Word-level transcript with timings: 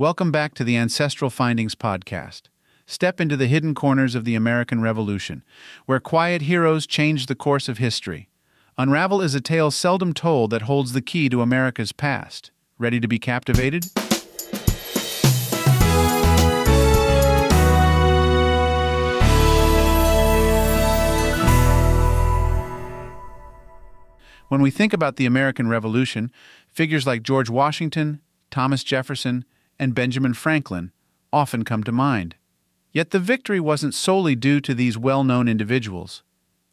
Welcome 0.00 0.32
back 0.32 0.54
to 0.54 0.64
the 0.64 0.78
Ancestral 0.78 1.28
Findings 1.28 1.74
Podcast. 1.74 2.44
Step 2.86 3.20
into 3.20 3.36
the 3.36 3.48
hidden 3.48 3.74
corners 3.74 4.14
of 4.14 4.24
the 4.24 4.34
American 4.34 4.80
Revolution, 4.80 5.44
where 5.84 6.00
quiet 6.00 6.40
heroes 6.40 6.86
changed 6.86 7.28
the 7.28 7.34
course 7.34 7.68
of 7.68 7.76
history. 7.76 8.30
Unravel 8.78 9.20
is 9.20 9.34
a 9.34 9.42
tale 9.42 9.70
seldom 9.70 10.14
told 10.14 10.52
that 10.52 10.62
holds 10.62 10.94
the 10.94 11.02
key 11.02 11.28
to 11.28 11.42
America's 11.42 11.92
past. 11.92 12.50
Ready 12.78 12.98
to 12.98 13.06
be 13.06 13.18
captivated? 13.18 13.84
When 24.48 24.62
we 24.62 24.70
think 24.70 24.94
about 24.94 25.16
the 25.16 25.26
American 25.26 25.68
Revolution, 25.68 26.32
figures 26.70 27.06
like 27.06 27.22
George 27.22 27.50
Washington, 27.50 28.22
Thomas 28.50 28.82
Jefferson, 28.82 29.44
and 29.80 29.94
Benjamin 29.94 30.34
Franklin 30.34 30.92
often 31.32 31.64
come 31.64 31.82
to 31.84 31.90
mind. 31.90 32.34
Yet 32.92 33.10
the 33.10 33.18
victory 33.18 33.58
wasn't 33.58 33.94
solely 33.94 34.36
due 34.36 34.60
to 34.60 34.74
these 34.74 34.98
well 34.98 35.24
known 35.24 35.48
individuals. 35.48 36.22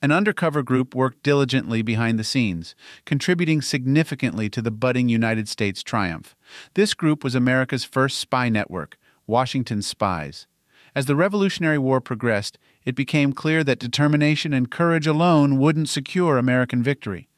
An 0.00 0.12
undercover 0.12 0.62
group 0.62 0.94
worked 0.94 1.22
diligently 1.22 1.82
behind 1.82 2.18
the 2.18 2.24
scenes, 2.24 2.76
contributing 3.04 3.60
significantly 3.60 4.48
to 4.50 4.62
the 4.62 4.70
budding 4.70 5.08
United 5.08 5.48
States 5.48 5.82
triumph. 5.82 6.36
This 6.74 6.94
group 6.94 7.24
was 7.24 7.34
America's 7.34 7.84
first 7.84 8.18
spy 8.18 8.48
network, 8.48 8.96
Washington's 9.26 9.86
Spies. 9.86 10.46
As 10.94 11.06
the 11.06 11.16
Revolutionary 11.16 11.78
War 11.78 12.00
progressed, 12.00 12.56
it 12.84 12.94
became 12.94 13.32
clear 13.32 13.64
that 13.64 13.78
determination 13.78 14.52
and 14.52 14.70
courage 14.70 15.08
alone 15.08 15.58
wouldn't 15.58 15.88
secure 15.88 16.38
American 16.38 16.82
victory. 16.82 17.28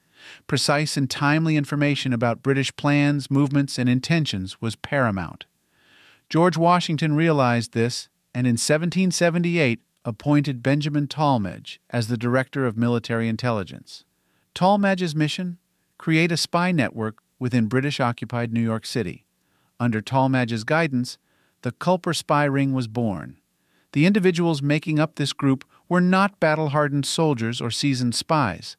Precise 0.47 0.97
and 0.97 1.09
timely 1.09 1.57
information 1.57 2.13
about 2.13 2.43
British 2.43 2.75
plans, 2.77 3.31
movements, 3.31 3.79
and 3.79 3.89
intentions 3.89 4.61
was 4.61 4.77
paramount. 4.77 5.47
George 6.29 6.57
Washington 6.57 7.15
realized 7.15 7.73
this 7.73 8.09
and 8.35 8.47
in 8.47 8.53
1778 8.53 9.81
appointed 10.05 10.63
Benjamin 10.63 11.07
Tallmadge 11.07 11.79
as 11.91 12.09
the 12.09 12.17
Director 12.17 12.67
of 12.67 12.77
Military 12.77 13.29
Intelligence. 13.29 14.05
Tallmadge's 14.55 15.15
mission? 15.15 15.59
Create 15.99 16.33
a 16.33 16.37
spy 16.37 16.73
network 16.73 17.19
within 17.39 17.67
British 17.67 18.01
occupied 18.01 18.53
New 18.53 18.61
York 18.61 18.87
City. 18.87 19.25
Under 19.81 20.01
Tallmadge's 20.01 20.65
guidance, 20.65 21.19
the 21.63 21.73
Culper 21.73 22.15
spy 22.15 22.45
ring 22.45 22.73
was 22.73 22.89
born. 22.89 23.39
The 23.93 24.07
individuals 24.07 24.61
making 24.61 24.99
up 24.99 25.15
this 25.15 25.33
group 25.33 25.65
were 25.89 26.01
not 26.01 26.41
battle 26.41 26.71
hardened 26.71 27.07
soldiers 27.07 27.61
or 27.61 27.71
seasoned 27.71 28.15
spies. 28.15 28.77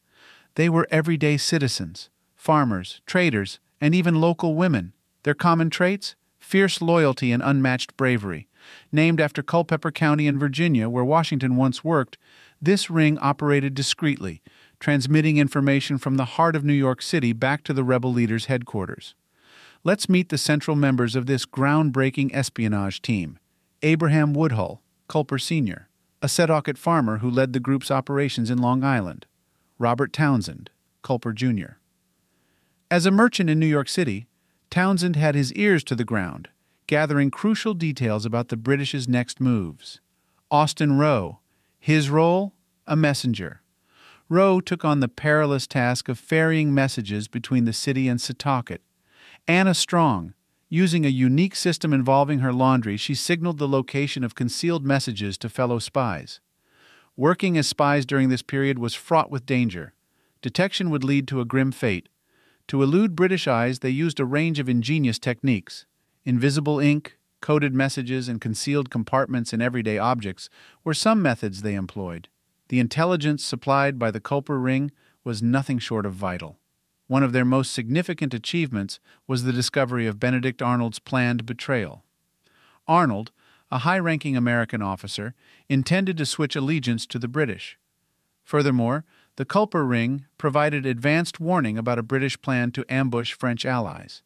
They 0.55 0.69
were 0.69 0.87
everyday 0.91 1.37
citizens, 1.37 2.09
farmers, 2.35 3.01
traders, 3.05 3.59
and 3.81 3.95
even 3.95 4.21
local 4.21 4.55
women. 4.55 4.93
Their 5.23 5.33
common 5.33 5.69
traits? 5.69 6.15
Fierce 6.45 6.79
loyalty 6.79 7.31
and 7.31 7.41
unmatched 7.41 7.97
bravery. 7.97 8.47
Named 8.91 9.19
after 9.19 9.41
Culpeper 9.41 9.91
County 9.91 10.27
in 10.27 10.37
Virginia, 10.37 10.87
where 10.87 11.03
Washington 11.03 11.55
once 11.55 11.83
worked, 11.83 12.19
this 12.61 12.87
ring 12.87 13.17
operated 13.17 13.73
discreetly, 13.73 14.43
transmitting 14.79 15.37
information 15.37 15.97
from 15.97 16.17
the 16.17 16.25
heart 16.25 16.55
of 16.55 16.63
New 16.63 16.73
York 16.73 17.01
City 17.01 17.33
back 17.33 17.63
to 17.63 17.73
the 17.73 17.83
rebel 17.83 18.13
leaders' 18.13 18.45
headquarters. 18.45 19.15
Let's 19.83 20.07
meet 20.07 20.29
the 20.29 20.37
central 20.37 20.75
members 20.75 21.15
of 21.15 21.25
this 21.25 21.47
groundbreaking 21.47 22.29
espionage 22.31 23.01
team 23.01 23.39
Abraham 23.81 24.31
Woodhull, 24.31 24.83
Culper 25.09 25.41
Sr., 25.41 25.89
a 26.21 26.27
Setauket 26.27 26.77
farmer 26.77 27.17
who 27.17 27.29
led 27.29 27.53
the 27.53 27.59
group's 27.59 27.89
operations 27.89 28.51
in 28.51 28.59
Long 28.59 28.83
Island. 28.83 29.25
Robert 29.79 30.13
Townsend, 30.13 30.69
Culper 31.03 31.33
Jr. 31.33 31.77
As 32.91 33.07
a 33.07 33.11
merchant 33.11 33.49
in 33.49 33.59
New 33.59 33.65
York 33.65 33.89
City, 33.89 34.27
Townsend 34.75 35.15
had 35.15 35.35
his 35.35 35.53
ears 35.53 35.85
to 35.85 35.95
the 35.95 36.03
ground, 36.03 36.49
gathering 36.85 37.31
crucial 37.31 37.73
details 37.73 38.25
about 38.25 38.49
the 38.49 38.57
British's 38.57 39.07
next 39.07 39.39
moves. 39.39 40.01
Austin 40.51 40.97
Roe, 40.97 41.39
his 41.79 42.09
role, 42.09 42.51
a 42.85 42.97
messenger. 42.97 43.61
Roe 44.27 44.59
took 44.59 44.83
on 44.83 44.99
the 44.99 45.07
perilous 45.07 45.65
task 45.65 46.09
of 46.09 46.19
ferrying 46.19 46.73
messages 46.73 47.29
between 47.29 47.63
the 47.63 47.71
city 47.71 48.09
and 48.09 48.19
Setauket. 48.19 48.79
Anna 49.47 49.73
Strong, 49.73 50.33
using 50.67 51.05
a 51.05 51.07
unique 51.07 51.55
system 51.55 51.93
involving 51.93 52.39
her 52.39 52.51
laundry, 52.51 52.97
she 52.97 53.15
signaled 53.15 53.59
the 53.59 53.69
location 53.69 54.25
of 54.25 54.35
concealed 54.35 54.85
messages 54.85 55.37
to 55.37 55.47
fellow 55.47 55.79
spies. 55.79 56.41
Working 57.15 57.57
as 57.57 57.65
spies 57.65 58.05
during 58.05 58.27
this 58.27 58.41
period 58.41 58.77
was 58.77 58.93
fraught 58.93 59.31
with 59.31 59.45
danger. 59.45 59.93
Detection 60.41 60.89
would 60.89 61.05
lead 61.05 61.29
to 61.29 61.39
a 61.39 61.45
grim 61.45 61.71
fate. 61.71 62.09
To 62.67 62.81
elude 62.81 63.15
British 63.15 63.47
eyes, 63.47 63.79
they 63.79 63.89
used 63.89 64.19
a 64.19 64.25
range 64.25 64.59
of 64.59 64.67
ingenious 64.67 65.19
techniques. 65.19 65.85
Invisible 66.23 66.79
ink, 66.79 67.17
coded 67.39 67.75
messages, 67.75 68.27
and 68.27 68.41
concealed 68.41 68.89
compartments 68.89 69.53
in 69.53 69.61
everyday 69.61 69.99
objects 69.99 70.49
were 70.83 70.95
some 70.95 71.21
methods 71.21 71.61
they 71.61 71.75
employed. 71.75 72.27
The 72.69 72.79
intelligence 72.79 73.45
supplied 73.45 73.99
by 73.99 74.09
the 74.09 74.19
Culper 74.19 74.61
Ring 74.61 74.91
was 75.23 75.43
nothing 75.43 75.77
short 75.77 76.07
of 76.07 76.13
vital. 76.13 76.57
One 77.07 77.21
of 77.21 77.33
their 77.33 77.45
most 77.45 77.71
significant 77.71 78.33
achievements 78.33 78.99
was 79.27 79.43
the 79.43 79.53
discovery 79.53 80.07
of 80.07 80.19
Benedict 80.19 80.61
Arnold's 80.63 80.97
planned 80.97 81.45
betrayal. 81.45 82.03
Arnold, 82.87 83.31
a 83.71 83.79
high 83.79 83.99
ranking 83.99 84.35
American 84.35 84.81
officer, 84.81 85.35
intended 85.69 86.17
to 86.17 86.25
switch 86.25 86.55
allegiance 86.55 87.05
to 87.07 87.19
the 87.19 87.27
British. 87.27 87.77
Furthermore, 88.43 89.05
the 89.37 89.45
Culper 89.45 89.87
Ring 89.87 90.25
provided 90.37 90.85
advanced 90.85 91.39
warning 91.39 91.77
about 91.77 91.99
a 91.99 92.03
British 92.03 92.41
plan 92.41 92.71
to 92.71 92.85
ambush 92.89 93.33
French 93.33 93.65
allies. 93.65 94.21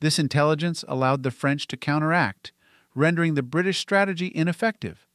This 0.00 0.18
intelligence 0.18 0.84
allowed 0.86 1.22
the 1.22 1.30
French 1.30 1.66
to 1.68 1.76
counteract, 1.76 2.52
rendering 2.94 3.34
the 3.34 3.42
British 3.42 3.78
strategy 3.78 4.30
ineffective. 4.34 5.06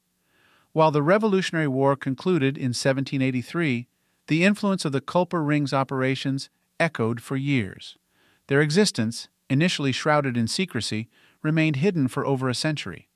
While 0.74 0.92
the 0.92 1.04
Revolutionary 1.04 1.68
War 1.68 1.96
concluded 1.96 2.58
in 2.58 2.70
1783, 2.70 3.88
the 4.28 4.44
influence 4.44 4.86
of 4.86 4.92
the 4.92 5.02
Culper 5.02 5.46
Ring's 5.46 5.74
operations 5.74 6.50
echoed 6.80 7.22
for 7.22 7.36
years. 7.36 7.98
Their 8.48 8.62
existence, 8.62 9.30
initially 9.50 9.92
shrouded 9.92 10.36
in 10.36 10.48
secrecy, 10.48 11.10
remained 11.42 11.78
hidden 11.78 12.08
for 12.08 12.26
over 12.26 12.50
a 12.50 12.56
century. 12.56 13.08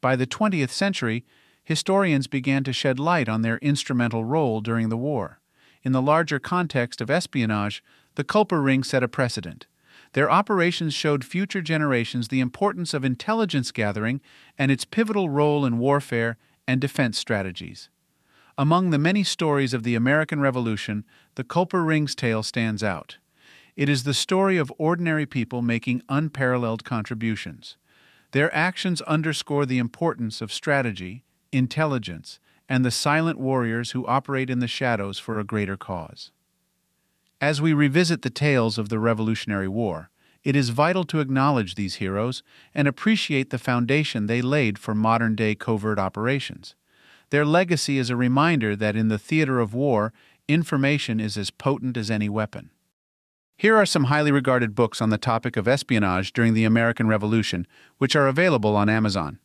By 0.00 0.16
the 0.16 0.26
20th 0.26 0.70
century, 0.70 1.24
historians 1.62 2.26
began 2.26 2.64
to 2.64 2.72
shed 2.72 2.98
light 2.98 3.28
on 3.28 3.42
their 3.42 3.58
instrumental 3.58 4.24
role 4.24 4.60
during 4.60 4.88
the 4.88 4.96
war. 4.96 5.40
In 5.84 5.92
the 5.92 6.02
larger 6.02 6.38
context 6.38 7.00
of 7.00 7.10
espionage, 7.10 7.84
the 8.14 8.24
Culper 8.24 8.64
Ring 8.64 8.82
set 8.82 9.02
a 9.02 9.08
precedent. 9.08 9.66
Their 10.14 10.30
operations 10.30 10.94
showed 10.94 11.24
future 11.24 11.60
generations 11.60 12.28
the 12.28 12.40
importance 12.40 12.94
of 12.94 13.04
intelligence 13.04 13.70
gathering 13.70 14.20
and 14.56 14.70
its 14.70 14.84
pivotal 14.84 15.28
role 15.28 15.66
in 15.66 15.78
warfare 15.78 16.38
and 16.66 16.80
defense 16.80 17.18
strategies. 17.18 17.90
Among 18.56 18.90
the 18.90 18.98
many 18.98 19.24
stories 19.24 19.74
of 19.74 19.82
the 19.82 19.96
American 19.96 20.40
Revolution, 20.40 21.04
the 21.34 21.44
Culper 21.44 21.84
Ring's 21.84 22.14
tale 22.14 22.44
stands 22.44 22.82
out. 22.82 23.18
It 23.76 23.88
is 23.88 24.04
the 24.04 24.14
story 24.14 24.56
of 24.56 24.72
ordinary 24.78 25.26
people 25.26 25.60
making 25.60 26.02
unparalleled 26.08 26.84
contributions. 26.84 27.76
Their 28.30 28.54
actions 28.54 29.02
underscore 29.02 29.66
the 29.66 29.78
importance 29.78 30.40
of 30.40 30.52
strategy, 30.52 31.24
intelligence, 31.50 32.38
and 32.68 32.84
the 32.84 32.90
silent 32.90 33.38
warriors 33.38 33.90
who 33.90 34.06
operate 34.06 34.50
in 34.50 34.58
the 34.58 34.68
shadows 34.68 35.18
for 35.18 35.38
a 35.38 35.44
greater 35.44 35.76
cause. 35.76 36.30
As 37.40 37.60
we 37.60 37.72
revisit 37.72 38.22
the 38.22 38.30
tales 38.30 38.78
of 38.78 38.88
the 38.88 38.98
Revolutionary 38.98 39.68
War, 39.68 40.10
it 40.44 40.54
is 40.54 40.70
vital 40.70 41.04
to 41.04 41.20
acknowledge 41.20 41.74
these 41.74 41.96
heroes 41.96 42.42
and 42.74 42.86
appreciate 42.86 43.50
the 43.50 43.58
foundation 43.58 44.26
they 44.26 44.42
laid 44.42 44.78
for 44.78 44.94
modern 44.94 45.34
day 45.34 45.54
covert 45.54 45.98
operations. 45.98 46.74
Their 47.30 47.44
legacy 47.44 47.98
is 47.98 48.10
a 48.10 48.16
reminder 48.16 48.76
that 48.76 48.96
in 48.96 49.08
the 49.08 49.18
theater 49.18 49.58
of 49.58 49.74
war, 49.74 50.12
information 50.46 51.18
is 51.18 51.36
as 51.36 51.50
potent 51.50 51.96
as 51.96 52.10
any 52.10 52.28
weapon. 52.28 52.70
Here 53.56 53.76
are 53.76 53.86
some 53.86 54.04
highly 54.04 54.32
regarded 54.32 54.74
books 54.74 55.00
on 55.00 55.10
the 55.10 55.18
topic 55.18 55.56
of 55.56 55.66
espionage 55.66 56.32
during 56.32 56.54
the 56.54 56.64
American 56.64 57.08
Revolution, 57.08 57.66
which 57.98 58.14
are 58.14 58.28
available 58.28 58.76
on 58.76 58.88
Amazon. 58.88 59.38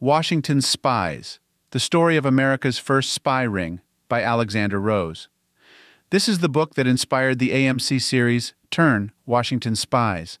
Washington's 0.00 0.66
Spies 0.66 1.40
The 1.76 1.80
Story 1.80 2.16
of 2.16 2.24
America's 2.24 2.78
First 2.78 3.12
Spy 3.12 3.42
Ring 3.42 3.82
by 4.08 4.22
Alexander 4.22 4.80
Rose. 4.80 5.28
This 6.08 6.26
is 6.26 6.38
the 6.38 6.48
book 6.48 6.74
that 6.74 6.86
inspired 6.86 7.38
the 7.38 7.50
AMC 7.50 8.00
series 8.00 8.54
Turn 8.70 9.12
Washington 9.26 9.76
Spies. 9.76 10.38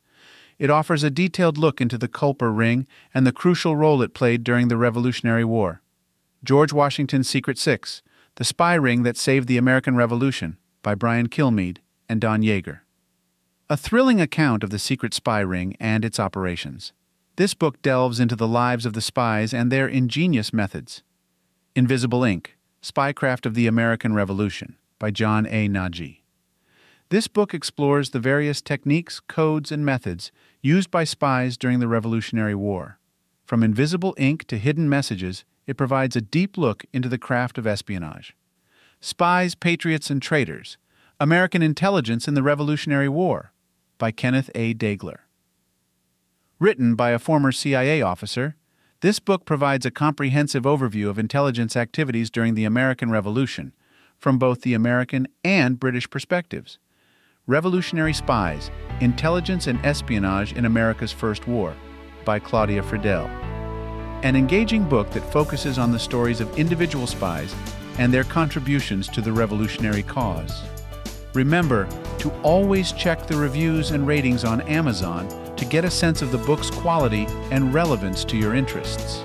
It 0.58 0.70
offers 0.70 1.02
a 1.02 1.10
detailed 1.10 1.58
look 1.58 1.78
into 1.78 1.98
the 1.98 2.08
Culper 2.08 2.56
Ring 2.56 2.86
and 3.12 3.26
the 3.26 3.32
crucial 3.32 3.76
role 3.76 4.00
it 4.00 4.14
played 4.14 4.44
during 4.44 4.68
the 4.68 4.78
Revolutionary 4.78 5.44
War. 5.44 5.82
George 6.42 6.72
Washington's 6.72 7.28
Secret 7.28 7.58
Six 7.58 8.00
The 8.36 8.44
Spy 8.44 8.72
Ring 8.72 9.02
That 9.02 9.18
Saved 9.18 9.46
the 9.46 9.58
American 9.58 9.94
Revolution 9.94 10.56
by 10.82 10.94
Brian 10.94 11.28
Kilmeade 11.28 11.80
and 12.08 12.18
Don 12.18 12.40
Yaeger. 12.40 12.78
A 13.68 13.76
thrilling 13.76 14.22
account 14.22 14.64
of 14.64 14.70
the 14.70 14.78
secret 14.78 15.12
spy 15.12 15.40
ring 15.40 15.76
and 15.78 16.02
its 16.02 16.18
operations. 16.18 16.94
This 17.36 17.52
book 17.52 17.82
delves 17.82 18.20
into 18.20 18.36
the 18.36 18.48
lives 18.48 18.86
of 18.86 18.94
the 18.94 19.02
spies 19.02 19.52
and 19.52 19.70
their 19.70 19.86
ingenious 19.86 20.50
methods. 20.50 21.02
Invisible 21.76 22.24
Ink 22.24 22.56
Spycraft 22.82 23.44
of 23.44 23.52
the 23.52 23.66
American 23.66 24.14
Revolution 24.14 24.76
by 24.98 25.10
John 25.10 25.44
A. 25.44 25.68
Nagy. 25.68 26.24
This 27.10 27.28
book 27.28 27.52
explores 27.52 28.08
the 28.08 28.18
various 28.18 28.62
techniques, 28.62 29.20
codes, 29.20 29.70
and 29.70 29.84
methods 29.84 30.32
used 30.62 30.90
by 30.90 31.04
spies 31.04 31.58
during 31.58 31.78
the 31.78 31.86
Revolutionary 31.86 32.54
War. 32.54 32.98
From 33.44 33.62
invisible 33.62 34.14
ink 34.16 34.46
to 34.46 34.56
hidden 34.56 34.88
messages, 34.88 35.44
it 35.66 35.76
provides 35.76 36.16
a 36.16 36.22
deep 36.22 36.56
look 36.56 36.86
into 36.94 37.10
the 37.10 37.18
craft 37.18 37.58
of 37.58 37.66
espionage. 37.66 38.34
Spies, 39.02 39.54
Patriots, 39.54 40.08
and 40.08 40.22
Traitors 40.22 40.78
American 41.20 41.60
Intelligence 41.60 42.26
in 42.26 42.32
the 42.32 42.42
Revolutionary 42.42 43.10
War 43.10 43.52
by 43.98 44.12
Kenneth 44.12 44.50
A. 44.54 44.72
Daigler. 44.72 45.18
Written 46.58 46.94
by 46.94 47.10
a 47.10 47.18
former 47.18 47.52
CIA 47.52 48.00
officer, 48.00 48.56
this 49.06 49.20
book 49.20 49.44
provides 49.44 49.86
a 49.86 49.90
comprehensive 49.92 50.64
overview 50.64 51.08
of 51.08 51.16
intelligence 51.16 51.76
activities 51.76 52.28
during 52.28 52.56
the 52.56 52.64
American 52.64 53.08
Revolution 53.08 53.72
from 54.18 54.36
both 54.36 54.62
the 54.62 54.74
American 54.74 55.28
and 55.44 55.78
British 55.78 56.10
perspectives. 56.10 56.80
Revolutionary 57.46 58.12
Spies 58.12 58.68
Intelligence 59.00 59.68
and 59.68 59.78
Espionage 59.86 60.54
in 60.54 60.64
America's 60.64 61.12
First 61.12 61.46
War 61.46 61.76
by 62.24 62.40
Claudia 62.40 62.82
Friddell. 62.82 63.28
An 64.24 64.34
engaging 64.34 64.82
book 64.82 65.08
that 65.12 65.32
focuses 65.32 65.78
on 65.78 65.92
the 65.92 66.00
stories 66.00 66.40
of 66.40 66.58
individual 66.58 67.06
spies 67.06 67.54
and 67.98 68.12
their 68.12 68.24
contributions 68.24 69.06
to 69.06 69.20
the 69.20 69.32
revolutionary 69.32 70.02
cause. 70.02 70.64
Remember 71.36 71.86
to 72.18 72.30
always 72.42 72.92
check 72.92 73.26
the 73.26 73.36
reviews 73.36 73.90
and 73.90 74.06
ratings 74.06 74.42
on 74.42 74.62
Amazon 74.62 75.28
to 75.56 75.66
get 75.66 75.84
a 75.84 75.90
sense 75.90 76.22
of 76.22 76.32
the 76.32 76.38
book's 76.38 76.70
quality 76.70 77.26
and 77.50 77.74
relevance 77.74 78.24
to 78.24 78.38
your 78.38 78.54
interests. 78.54 79.22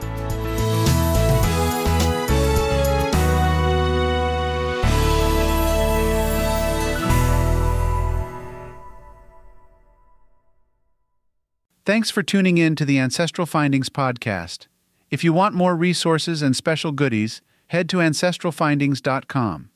Thanks 11.85 12.11
for 12.11 12.21
tuning 12.21 12.57
in 12.57 12.75
to 12.75 12.83
the 12.83 12.99
Ancestral 12.99 13.45
Findings 13.45 13.87
podcast. 13.87 14.67
If 15.09 15.23
you 15.23 15.31
want 15.31 15.55
more 15.55 15.77
resources 15.77 16.41
and 16.41 16.57
special 16.57 16.91
goodies, 16.91 17.41
head 17.67 17.87
to 17.87 17.97
ancestralfindings.com. 17.97 19.70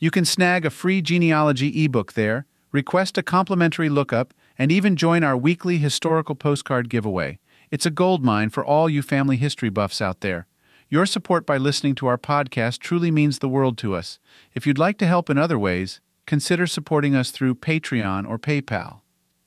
You 0.00 0.12
can 0.12 0.24
snag 0.24 0.64
a 0.64 0.70
free 0.70 1.02
genealogy 1.02 1.84
ebook 1.84 2.12
there, 2.12 2.46
request 2.70 3.18
a 3.18 3.22
complimentary 3.22 3.88
lookup, 3.88 4.32
and 4.56 4.70
even 4.70 4.94
join 4.94 5.24
our 5.24 5.36
weekly 5.36 5.78
historical 5.78 6.36
postcard 6.36 6.88
giveaway. 6.88 7.40
It's 7.72 7.84
a 7.84 7.90
goldmine 7.90 8.50
for 8.50 8.64
all 8.64 8.88
you 8.88 9.02
family 9.02 9.36
history 9.36 9.70
buffs 9.70 10.00
out 10.00 10.20
there. 10.20 10.46
Your 10.88 11.04
support 11.04 11.44
by 11.44 11.58
listening 11.58 11.96
to 11.96 12.06
our 12.06 12.16
podcast 12.16 12.78
truly 12.78 13.10
means 13.10 13.40
the 13.40 13.48
world 13.48 13.76
to 13.78 13.96
us. 13.96 14.20
If 14.54 14.68
you'd 14.68 14.78
like 14.78 14.98
to 14.98 15.06
help 15.06 15.28
in 15.28 15.36
other 15.36 15.58
ways, 15.58 16.00
consider 16.26 16.68
supporting 16.68 17.16
us 17.16 17.32
through 17.32 17.56
Patreon 17.56 18.28
or 18.28 18.38
PayPal. 18.38 19.00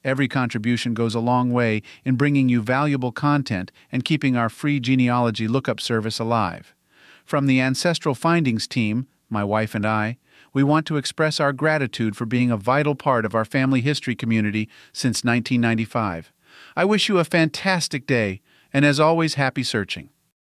Every 0.04 0.28
contribution 0.28 0.94
goes 0.94 1.16
a 1.16 1.22
long 1.22 1.54
way 1.54 1.82
in 2.04 2.16
bringing 2.16 2.50
you 2.50 2.62
valuable 2.62 3.14
content 3.14 3.72
and 3.90 4.04
keeping 4.04 4.36
our 4.36 4.50
free 4.50 4.82
genealogy 4.82 5.48
lookup 5.48 5.80
service 5.80 6.20
alive. 6.20 6.76
From 7.24 7.46
the 7.46 7.62
Ancestral 7.62 8.16
Findings 8.16 8.68
team, 8.68 9.08
my 9.30 9.46
wife 9.46 9.74
and 9.74 9.86
I, 9.86 10.18
we 10.54 10.64
want 10.64 10.86
to 10.88 10.98
express 10.98 11.40
our 11.40 11.54
gratitude 11.54 12.16
for 12.16 12.26
being 12.26 12.52
a 12.52 12.58
vital 12.58 12.96
part 12.96 13.26
of 13.26 13.36
our 13.36 13.46
family 13.46 13.82
history 13.82 14.16
community 14.16 14.70
since 14.94 15.24
1995. 15.24 16.32
I 16.76 16.86
wish 16.86 17.10
you 17.10 17.18
a 17.20 17.24
fantastic 17.24 18.06
day, 18.06 18.42
and 18.74 18.86
as 18.86 19.00
always, 19.00 19.36
happy 19.36 19.64
searching. 19.64 20.10